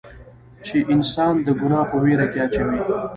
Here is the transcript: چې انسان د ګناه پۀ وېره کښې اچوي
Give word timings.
چې 0.65 0.77
انسان 0.93 1.33
د 1.45 1.47
ګناه 1.61 1.83
پۀ 1.89 1.97
وېره 2.03 2.27
کښې 2.33 2.39
اچوي 2.45 2.79